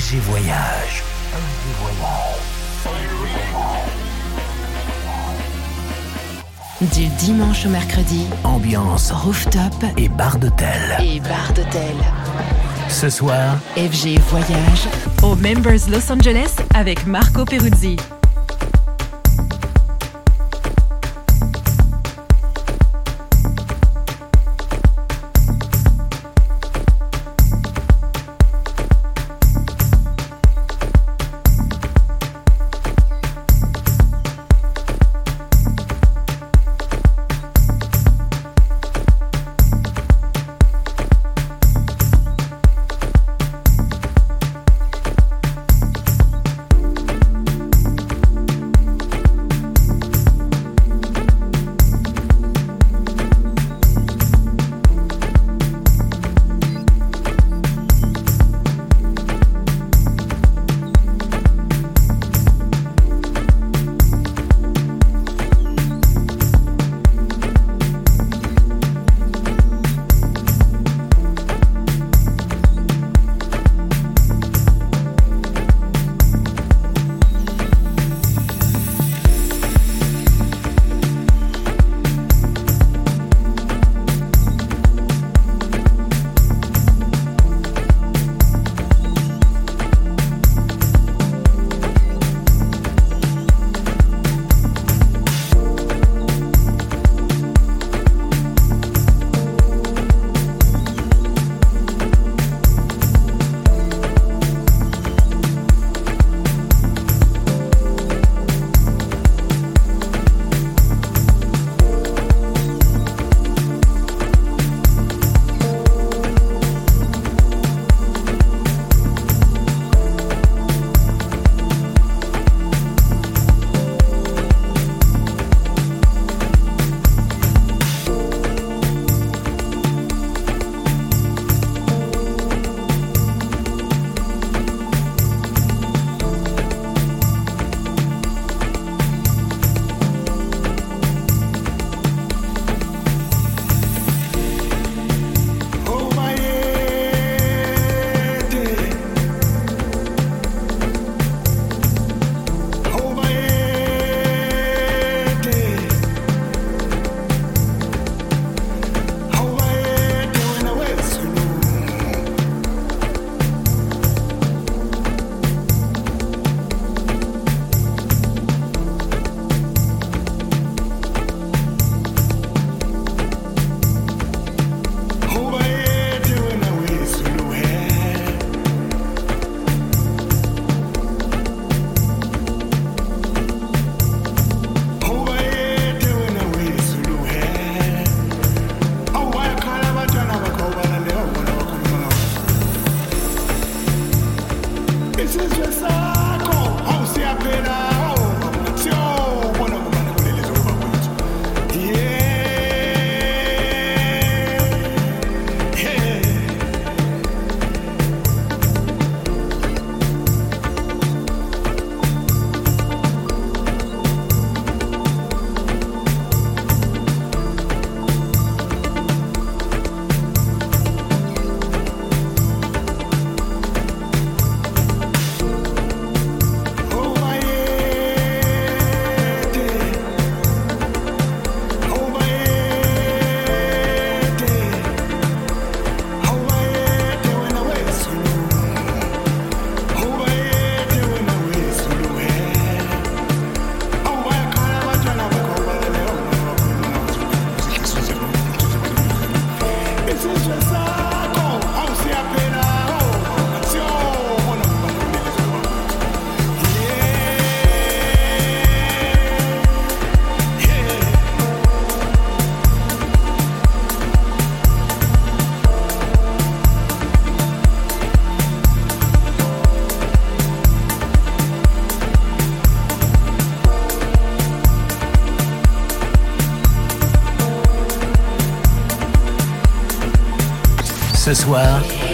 [0.00, 1.02] FG Voyage.
[6.80, 10.96] Du dimanche au mercredi, Ambiance rooftop et bar d'hôtel.
[11.00, 11.94] et bar d'hôtel.
[12.88, 14.88] Ce soir, FG Voyage
[15.22, 17.96] au Members Los Angeles avec Marco Peruzzi.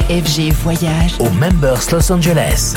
[0.09, 2.75] FG Voyage au Members Los Angeles.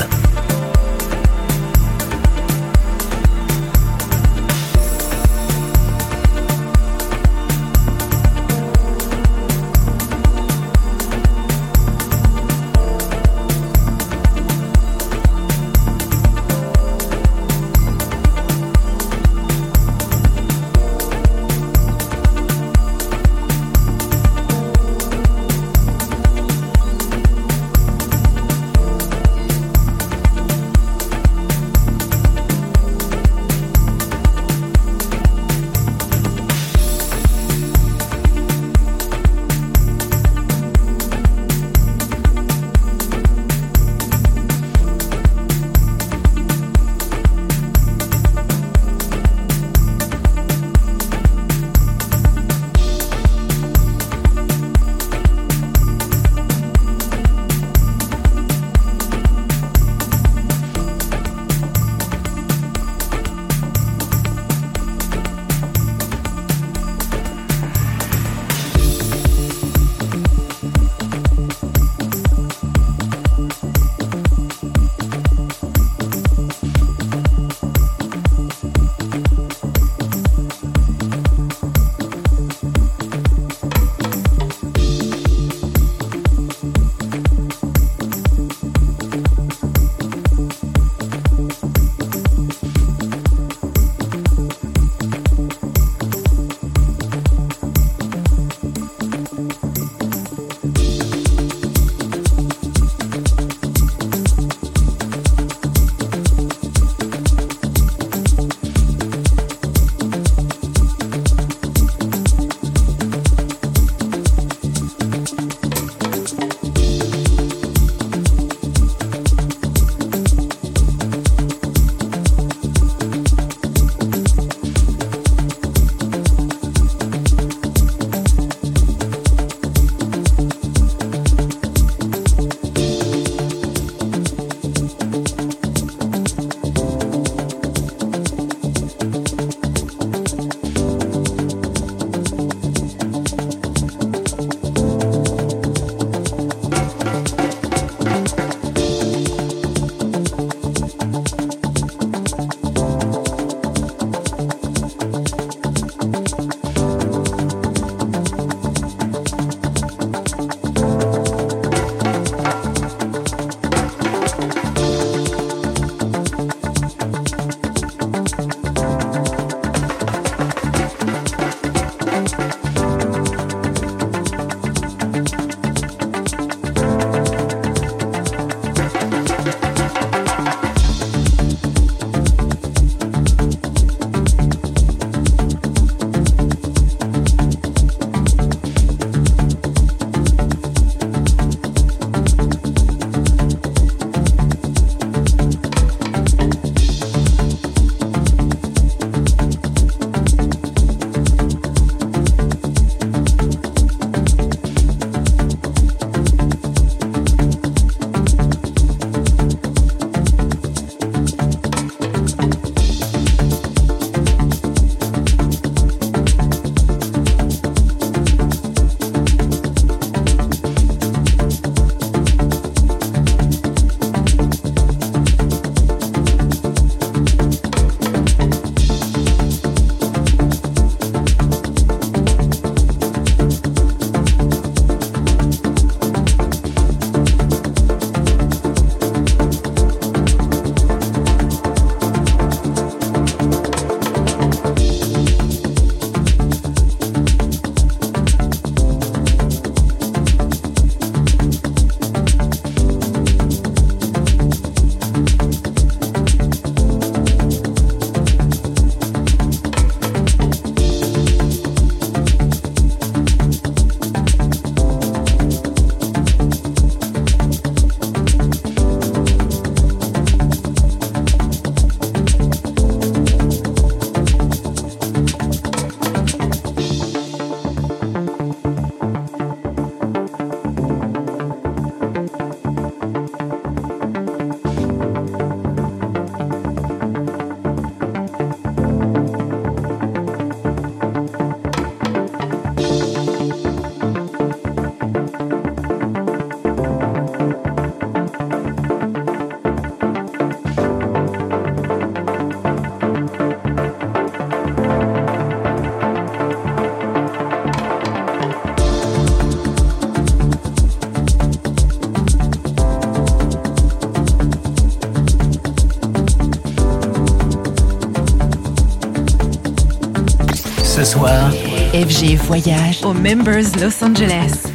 [321.12, 324.69] FG Voyage au Members Los Angeles.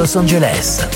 [0.00, 0.89] Los Angeles.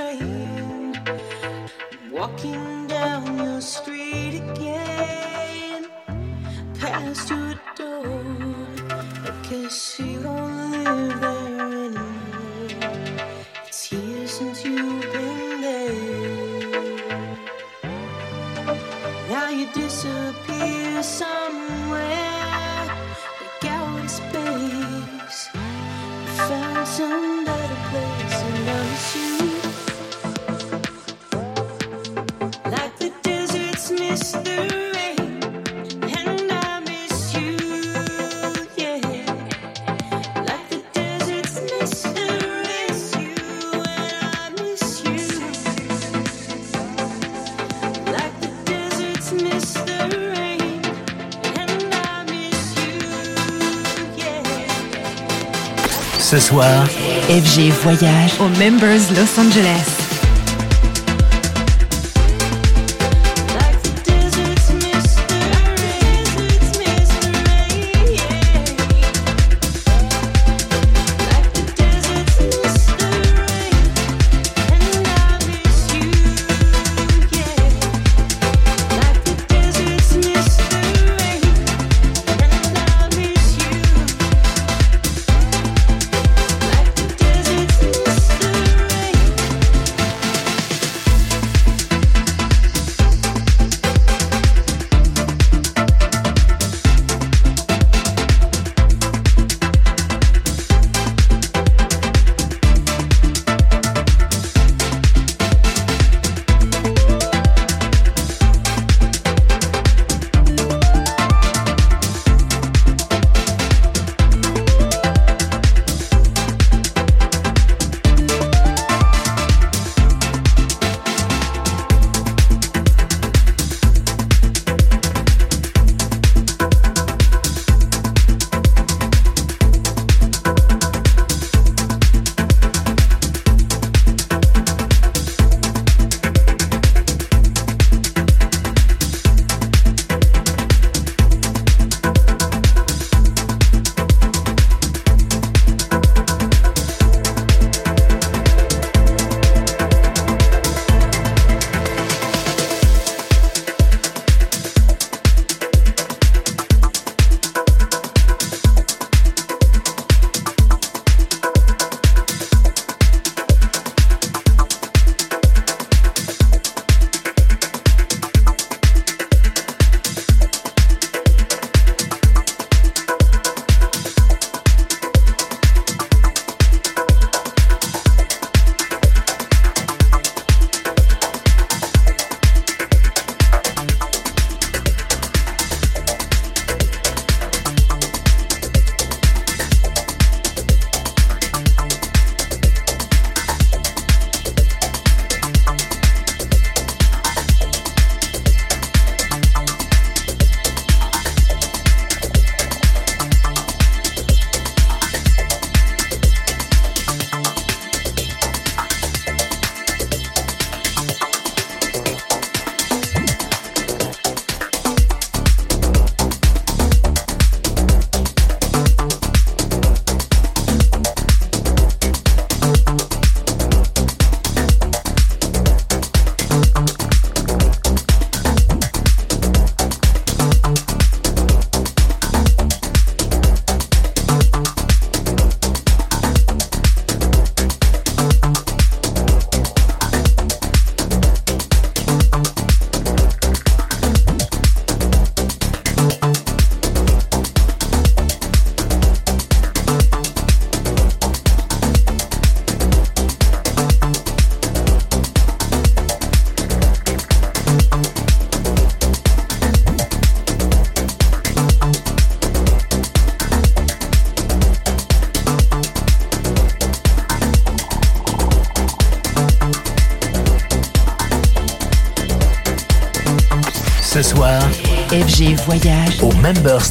[0.00, 0.94] train
[2.10, 3.99] walking down your street.
[56.52, 59.99] FG Voyage au Members Los Angeles.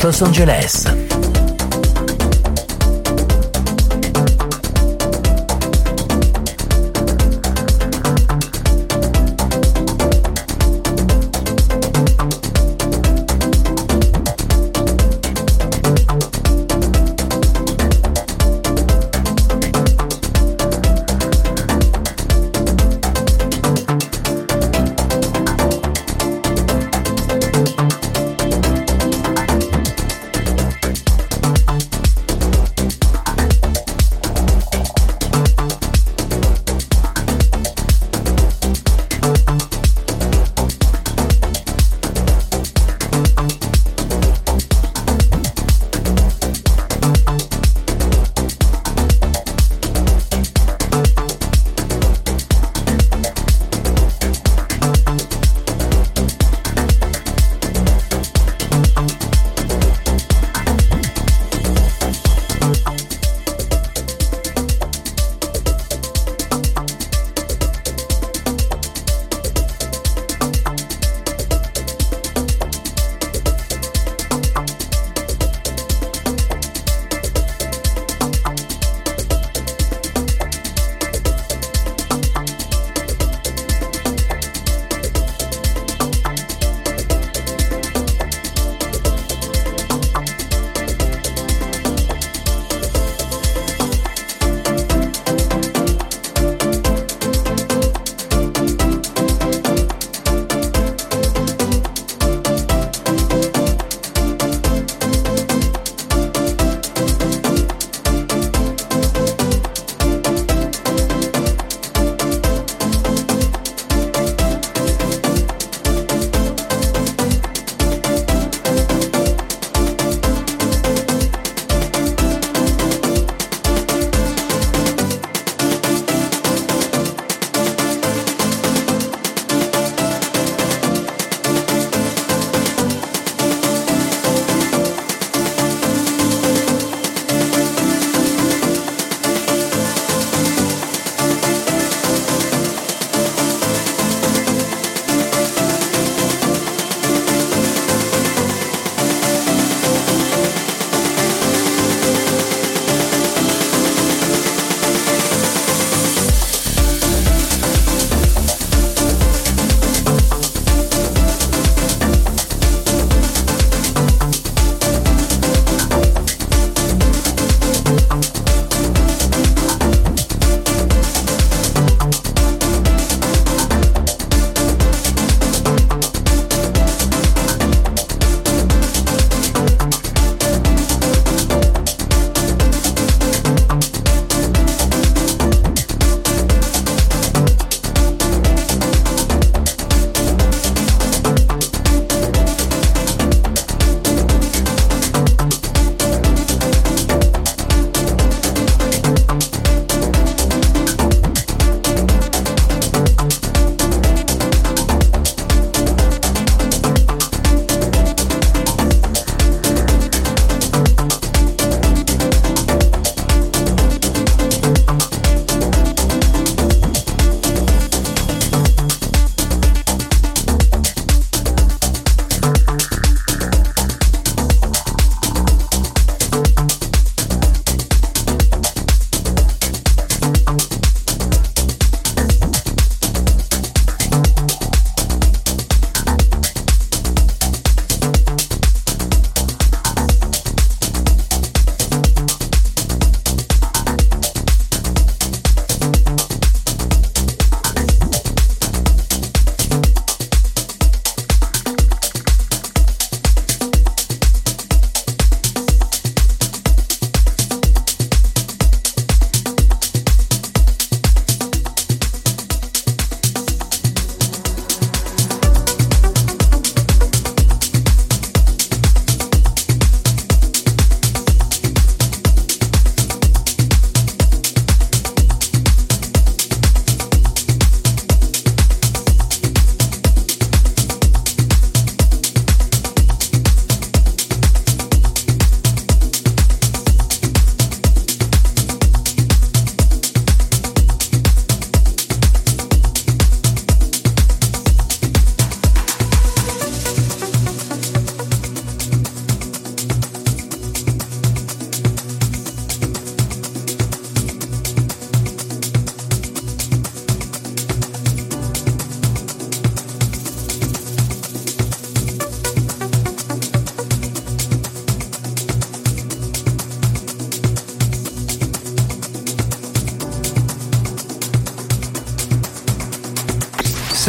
[0.04, 0.99] Los Angeles.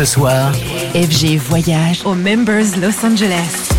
[0.01, 0.51] Ce soir,
[0.95, 3.70] FG Voyage au Members Los Angeles.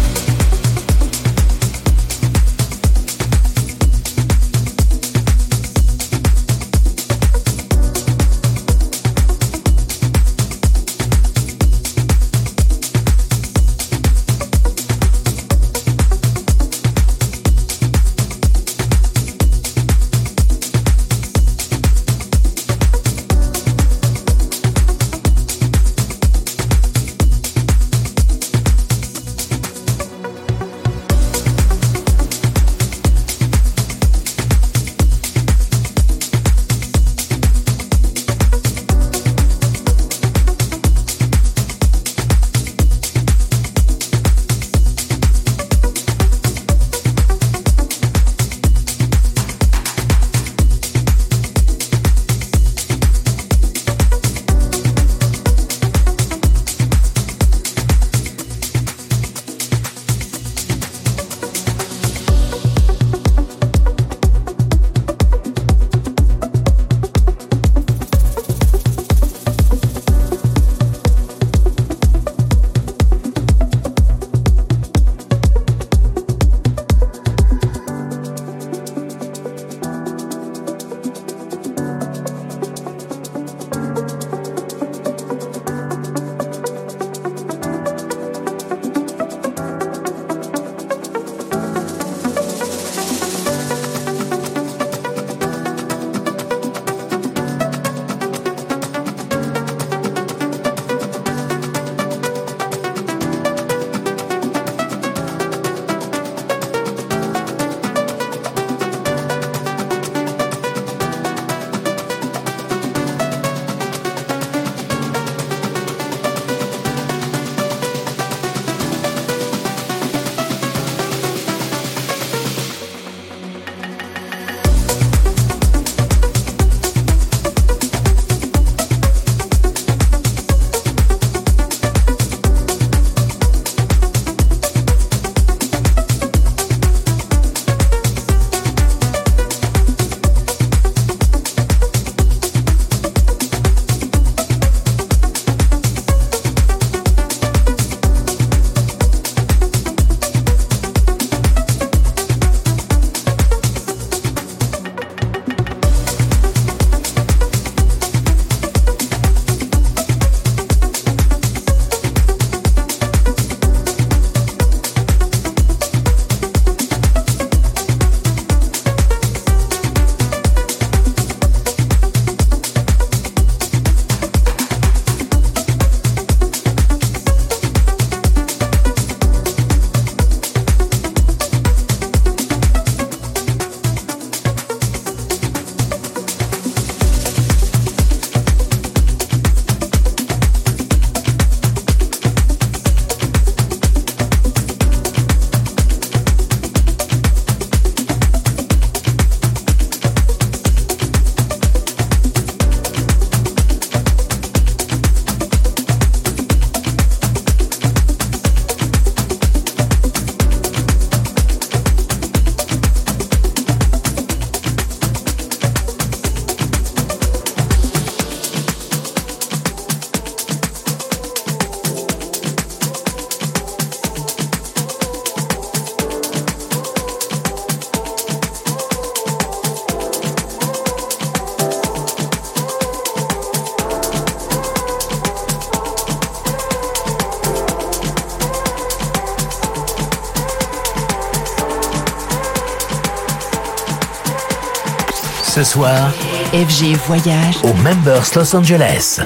[246.54, 249.22] FG Voyage au Members Los Angeles.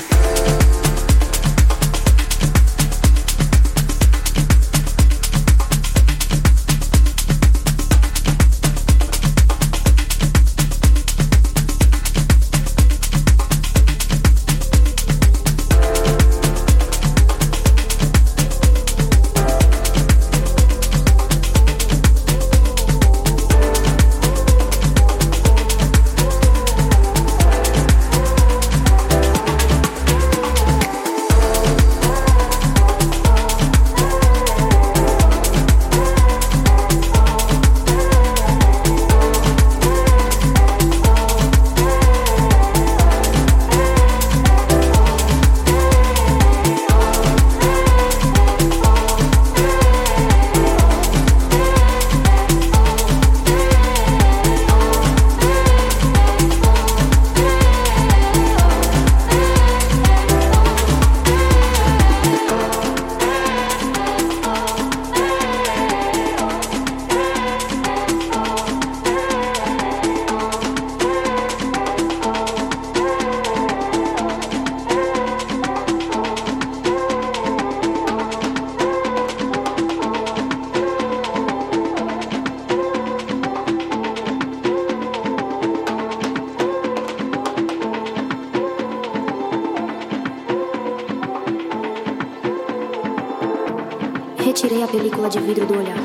[95.29, 95.97] De vidro do olhar.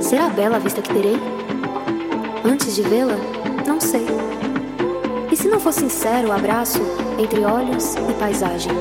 [0.00, 1.16] Será bela a vista que terei?
[2.44, 3.16] Antes de vê-la,
[3.66, 4.06] não sei.
[5.30, 6.80] E se não for sincero o abraço
[7.18, 8.72] entre olhos e paisagem?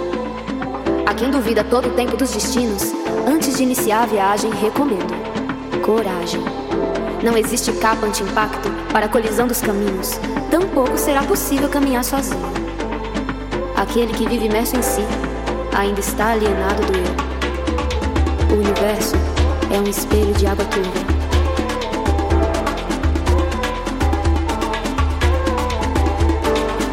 [1.06, 2.93] A quem duvida todo o tempo dos destinos,
[3.28, 5.14] antes de iniciar a viagem, recomendo
[5.84, 6.41] coragem.
[7.24, 12.41] Não existe capa anti-impacto para a colisão dos caminhos, tampouco será possível caminhar sozinho.
[13.76, 15.01] Aquele que vive imerso em si
[15.78, 17.24] ainda está alienado do eu.
[18.56, 19.16] O universo
[19.70, 20.89] é um espelho de água turva.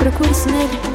[0.01, 0.92] Procure-se nele.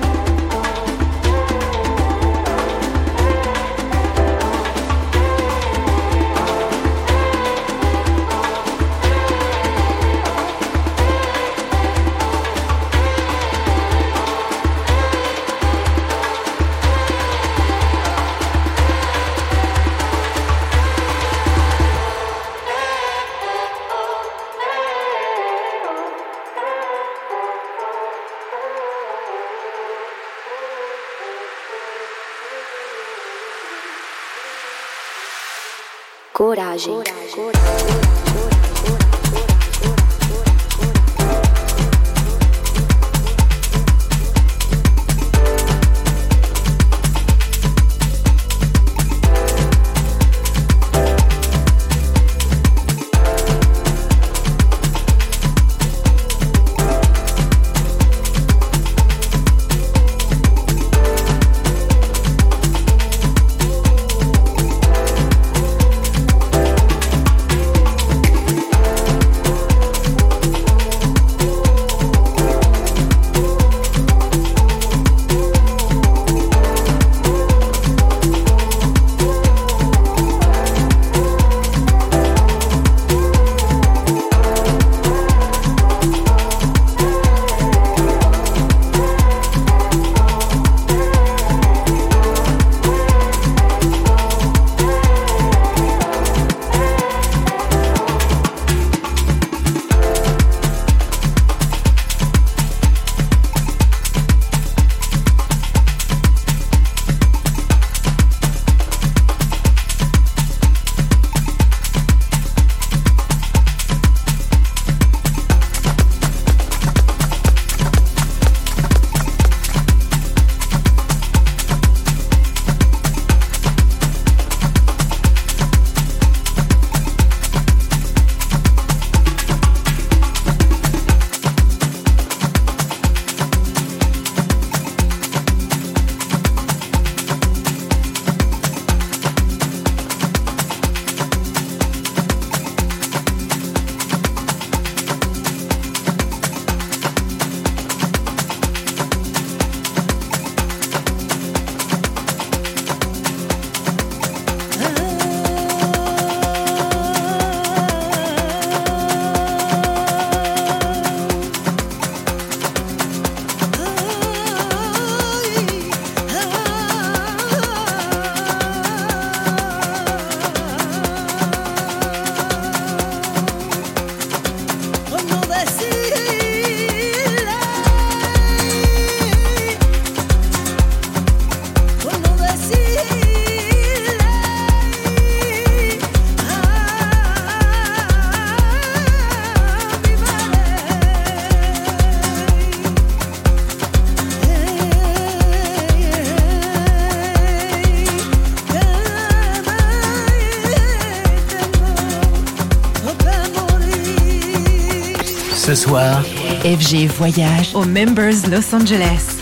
[207.17, 209.36] Voyage au Members Los Angeles.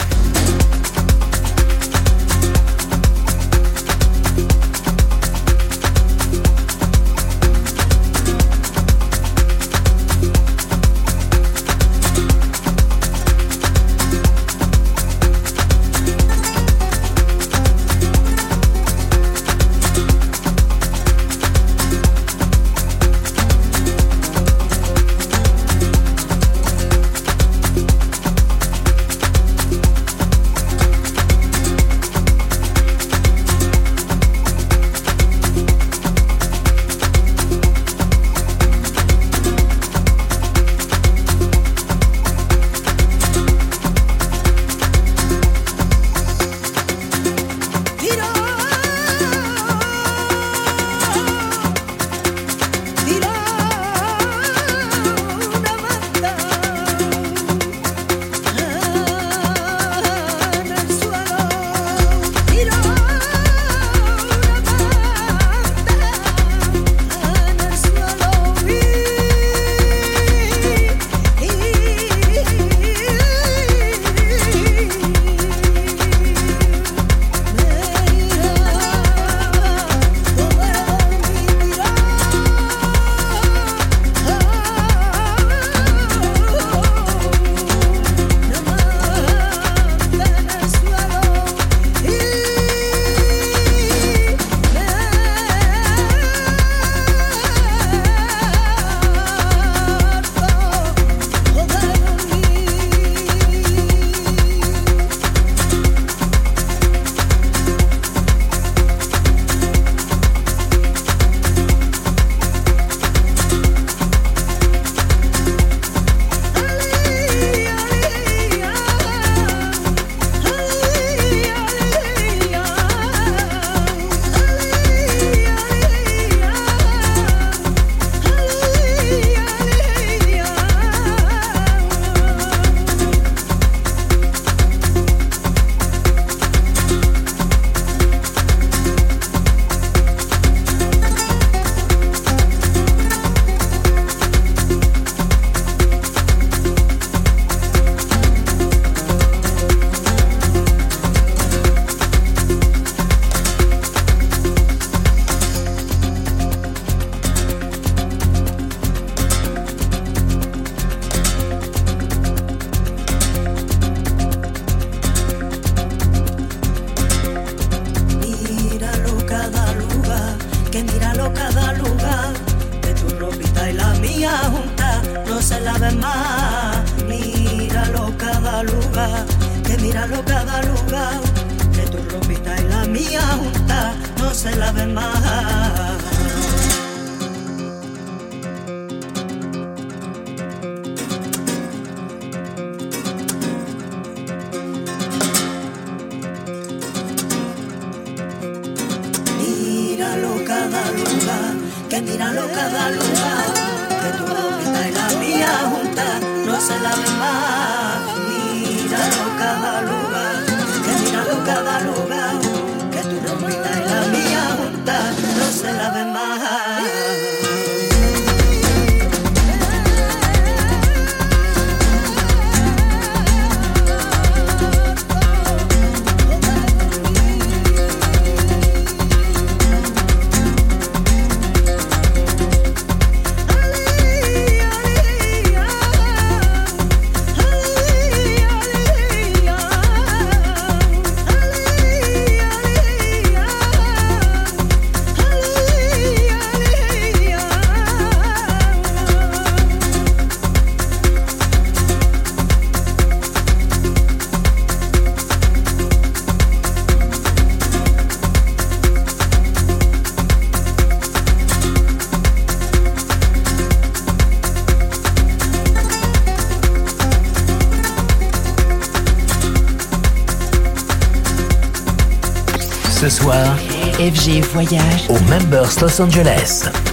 [275.10, 276.85] Au Members Los Angeles.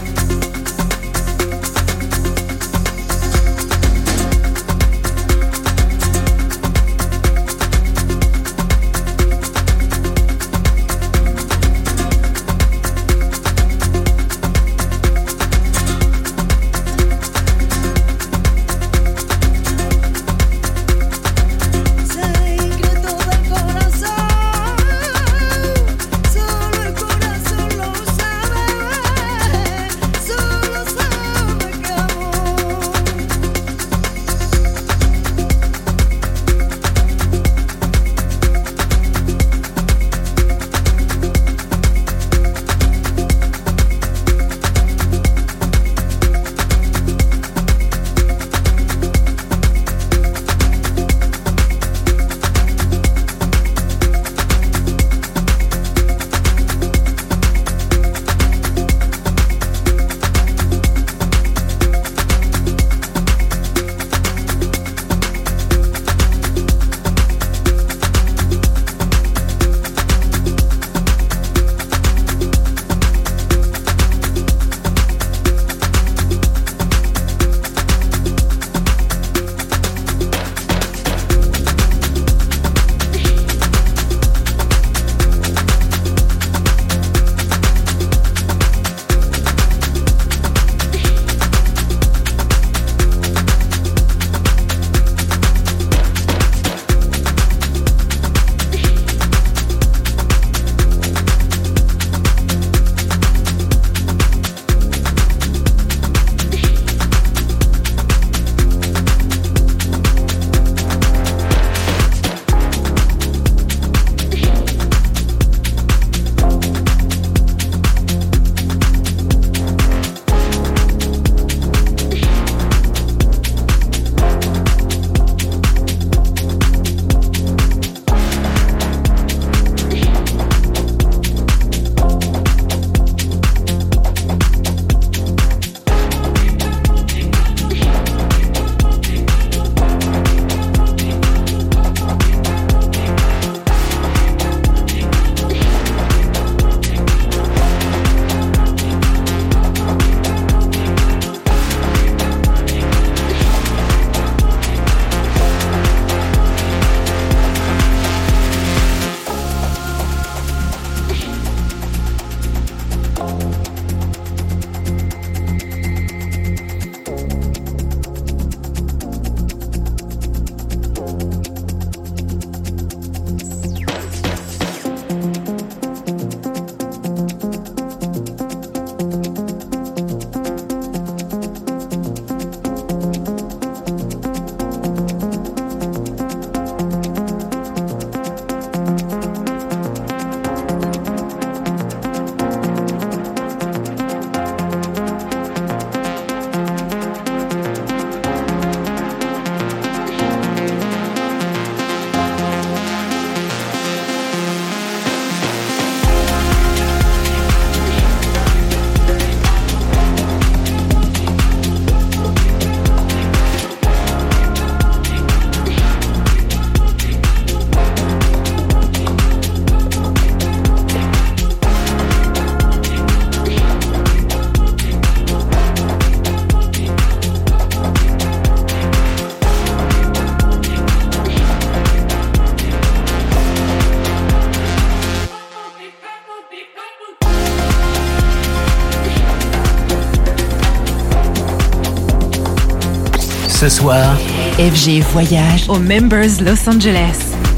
[243.62, 244.18] Ce soir,
[244.58, 247.51] FG Voyage aux Members Los Angeles.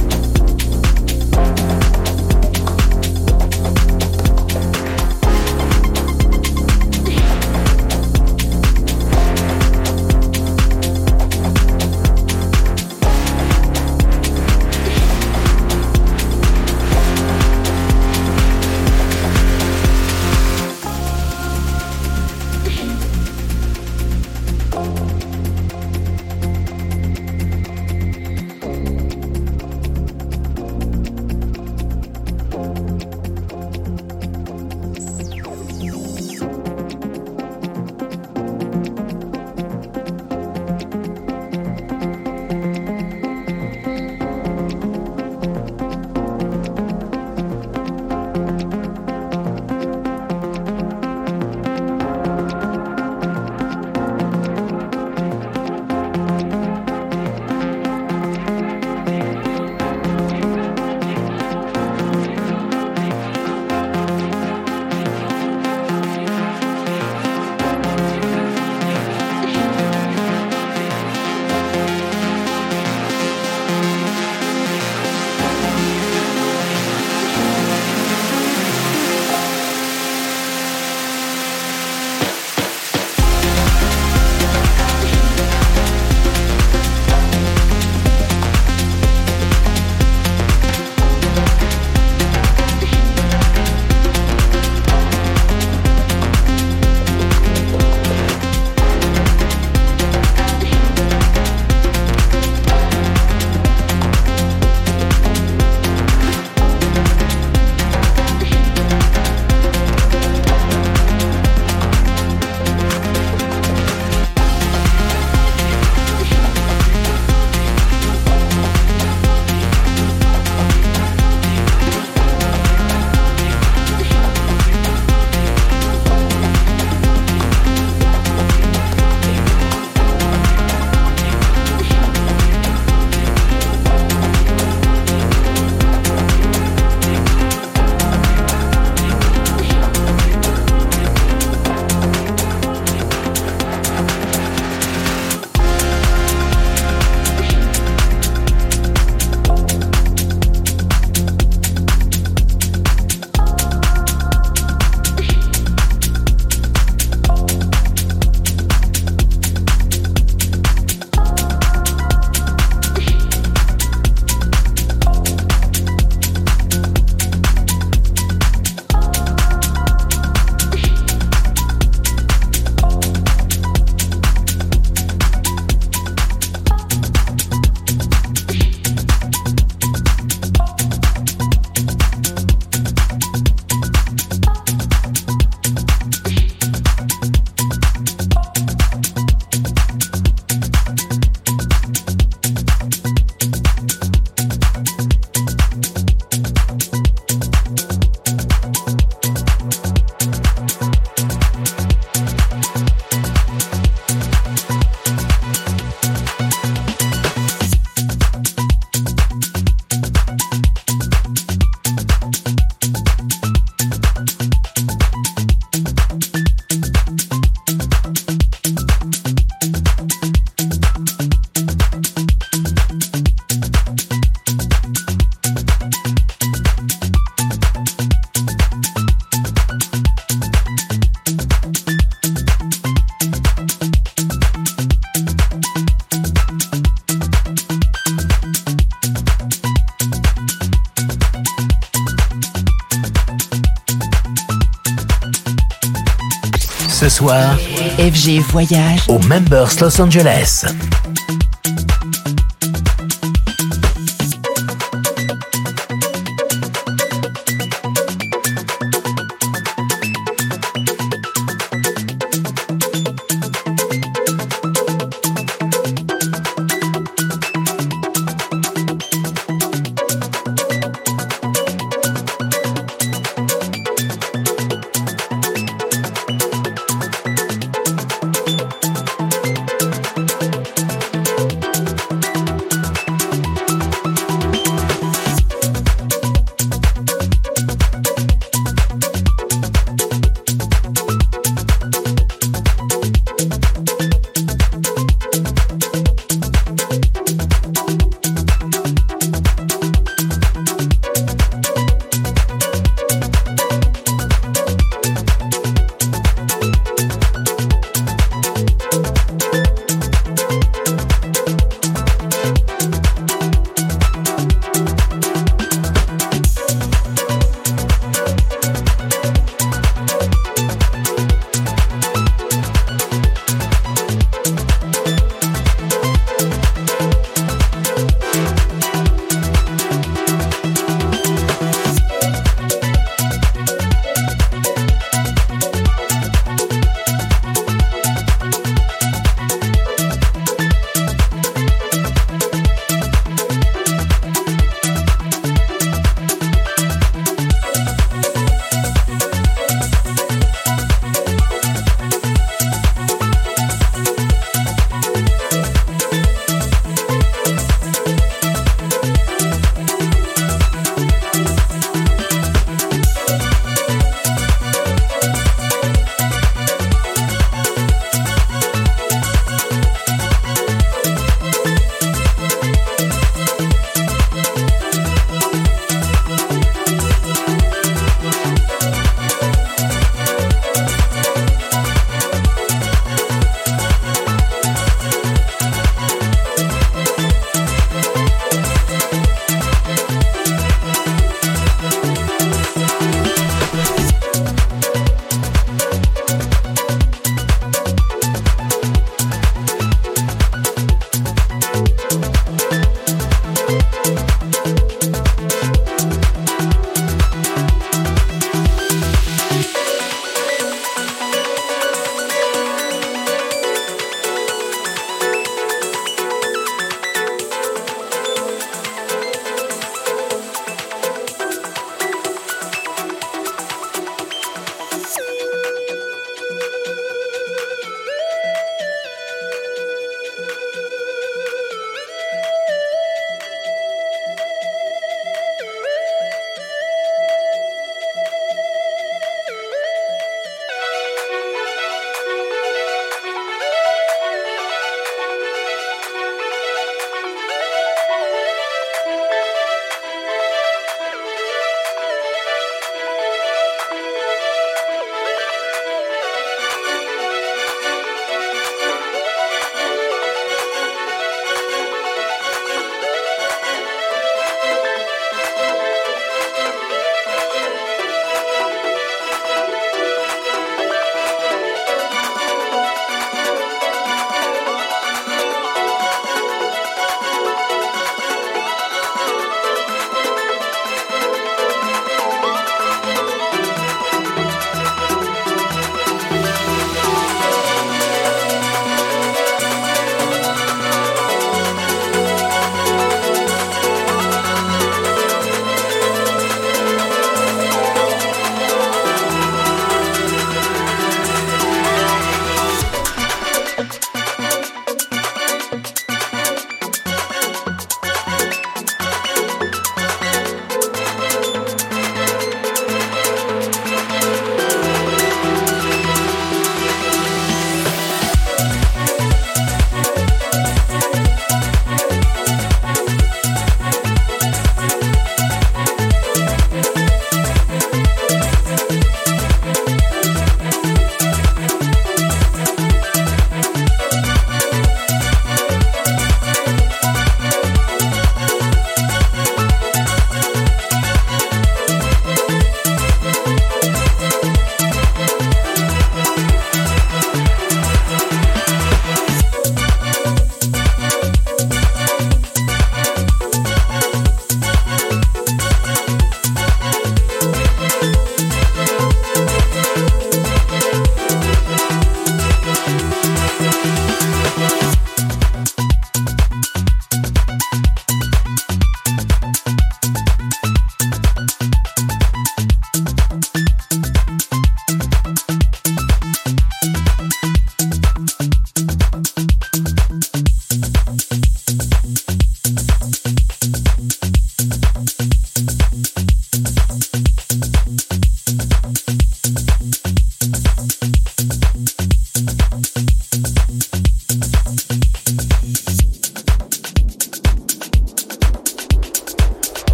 [247.05, 247.59] Ce soir,
[247.99, 250.65] FG Voyage aux Members Los Angeles.